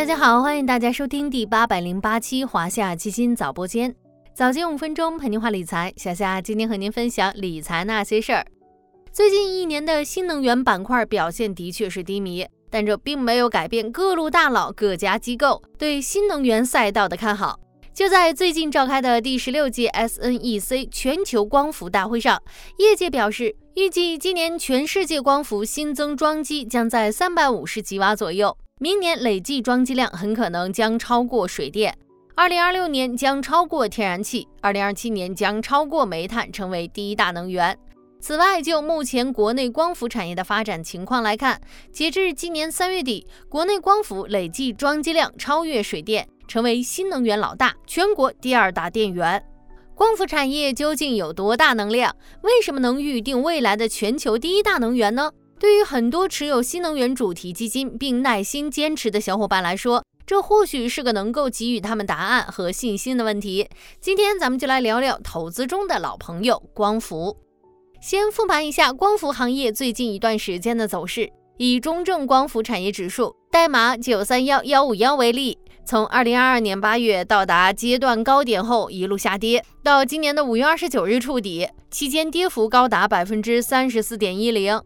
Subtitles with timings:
[0.00, 3.94] 大家好，欢迎大家收听第八百零八期华夏基金早播间，
[4.32, 5.92] 早间五分钟陪您话理财。
[5.94, 8.42] 小夏今天和您分享理财那些事儿。
[9.12, 17.60] 最近一年的新能源板块表现的确是低迷，但这并没有改变各路大佬、各家机构对新能源赛道的看好。
[17.92, 22.42] 就在最近召开的第十六届 SNEC 全球光伏大会上，
[22.78, 31.94] 业界表示，预计今年全世界光伏新增装机将在三百五十吉瓦左右，明年累计装机量很可能将超过水电，
[32.34, 37.76] 二零二六年将超过天然气，二零二七年将超过煤炭，成为第一大能源。
[38.20, 41.60] 此外，就目前国内光伏产业的发展情况来看，
[41.92, 46.26] 截至今年三月底，国内光伏累计装机量超越水电。
[46.48, 49.44] 成为新能源老大，全国第二大电源。
[49.94, 52.16] 光伏产业究竟有多大能量？
[52.40, 55.30] 为什么能预定未来的全球第一大能源呢？
[55.60, 63.68] 对于很多持有新能源主题基金并耐心坚持的小伙伴来说，这或许是个能够给予他们答案和信心的问题。
[64.00, 67.36] 今天咱们就来聊聊投资中的老朋友——光伏。
[68.00, 75.58] 先复盘一下光伏行业最近一段时间的走势，以中证光伏产业指数代码九三幺幺五幺为例。
[75.84, 84.80] 从二零二二年八月到达阶段高点后一路下跌，到今年的五月二十九日触底，期间跌幅高达百分之三十四点一零。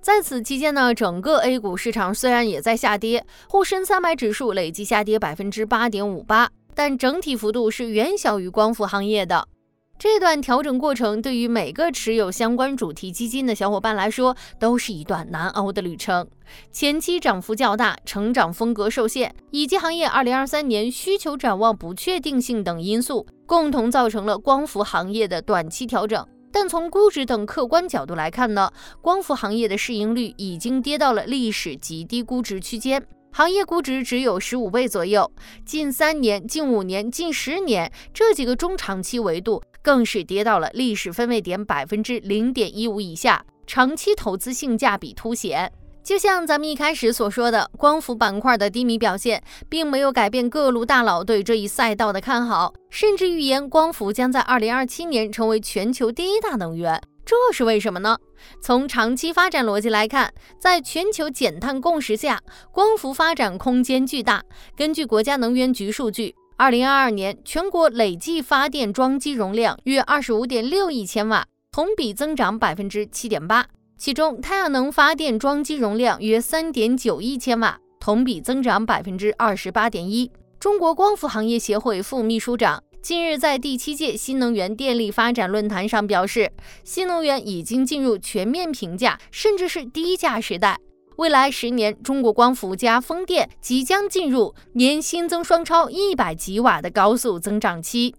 [0.00, 9.46] 在此期间呢，整个 A 股市场虽然也在下跌，沪深三百指数累计下跌百分之八点五八，但整体幅度是远小于光伏行业的。
[9.98, 16.26] 这段调整过程对于每个持有相关主题基金的小伙伴来说，都是一段难熬的旅程。
[16.72, 26.26] 前期涨幅较大，成长风格受限，以及行业2023年需求展望不确定性等因素，共同造成了光伏行业的短期调整。
[26.52, 33.04] 但从估值等客观角度来看呢，光伏行业的市盈率已经跌到了历史极低估值区间。
[33.32, 35.30] 行业估值只有十五倍左右，
[35.64, 45.72] 近三年、近五年、近十年这几个中长期维度更是跌到了历史分位点百分之零点一五以下，长期投资性价比凸显。
[46.10, 57.00] 就像咱们一开始所说的，光伏板块的低迷表现，并没有改变各路大佬对这一赛道的看好，甚至预言光伏将在二零二七年成为全球第一大能源。
[57.24, 58.18] 这是为什么呢？
[58.60, 62.40] 从长期发展逻辑来看，在全球减碳共识下，
[62.72, 64.42] 光伏发展空间巨大。
[64.76, 73.64] 根据国家能源局数据，二零二二年全国累计发电装机容量约二十五点六亿千瓦，同比增长百分之七点八。
[74.00, 80.32] 其中，太阳能发电装机容量约三点九亿千瓦，同比增长百分之二十八点一。
[80.58, 82.82] 中国光伏行业协会副秘书长。
[83.02, 86.50] 近日，在第七届新能源电力发展论坛上表示，
[86.82, 90.78] 新能源已经进入全面平价，甚至是低价时代。
[91.18, 98.14] 未来十年，中国光伏加风电即将进入年新增双超一百吉瓦的高速增长期。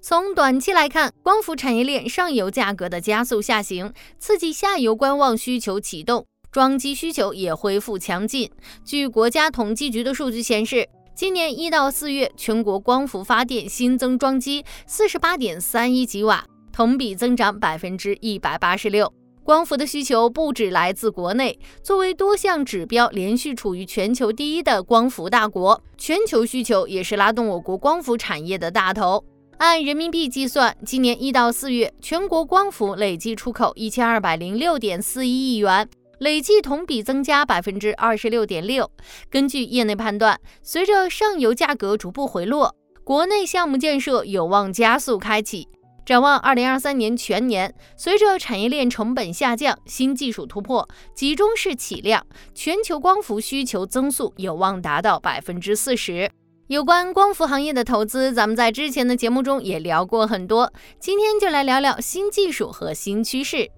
[0.00, 8.50] 从短期来看，光伏产业链上游价格的加速下行，刺激下游观望需求启动，装机需求也恢复强劲。
[8.84, 10.88] 据国家统计局的数据显示。
[11.14, 19.12] 今年一到四月，全国光伏发电新增装机四十八点三一吉瓦，同比增长百分之一百八十六。
[19.42, 29.24] 光伏的需求不止来自国内，作为多项指标连续处于全球第一的光伏大国，全球需求也是拉动我国光伏产业的大头。
[29.58, 35.88] 按人民币计算，今年一到四月，全国光伏累计出口一千二百零六点四一亿元。
[36.20, 38.88] 累计同比增加百分之二十六点六。
[39.28, 45.66] 根据业内判断，随着上游价格逐步回落，国内项目建设有望加速开启。
[46.06, 56.30] 展望二零二三年全年，随着产业链成本下降、新技术突破、集中式起量，全球光伏需求增速有望达到百分之四十。
[56.68, 60.70] 有关光伏行业的投资，咱们在之前的节目中也聊过很多，
[61.00, 63.70] 今天就来聊聊新技术和新趋势。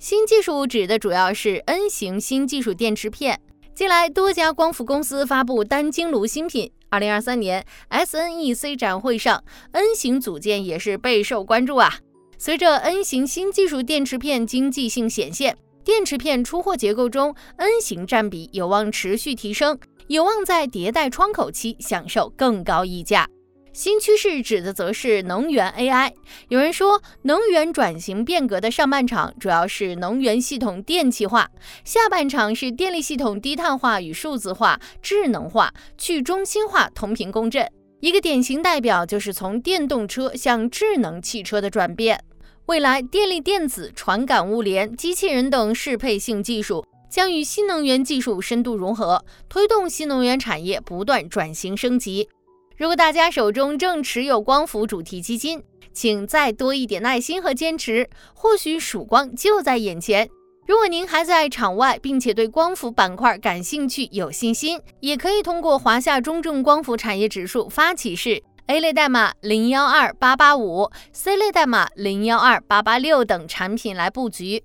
[0.00, 3.40] 新技术指的主要是 N 型新技术电池片。
[3.72, 6.72] 近来，多家光伏公司发布单晶炉新品。
[6.90, 11.98] 二零二三年 SNEC 展会上，N 型组件也是备受关注啊。
[12.36, 19.78] 随着 N 型新技术电池片经济性显现，电池片出货结构中 N 型占比有望持续提升，
[20.08, 23.26] 有望在迭代窗口期享受更高溢价。
[23.72, 26.12] 新趋势指的则是能源 AI。
[26.48, 31.50] 有人说，能源转型变革的上半场主要是能源系统电气化，
[31.84, 37.66] 下半场是电力系统低碳化与数字化、智能化、去中心化同频共振。
[38.00, 42.22] 一个典型代表就是从电动车向智能汽车的转变。
[42.66, 46.84] 未来，电力电子、传感物联、机器人等适配性技术。
[47.14, 52.28] 将与新能源技术深度融合，推动新能源产业不断转型升级。
[52.76, 55.62] 如果大家手中正持有光伏主题基金，
[55.92, 60.28] 请再多一点耐心和坚持，或许曙光就在眼前。
[60.66, 74.64] 如果您还在场外，并且对光伏板块感兴趣、有信心，也可以通过华夏中证光伏产业指数发起式 A 类代码零幺二八八五，C 类代码零幺二八八六等产品来布局。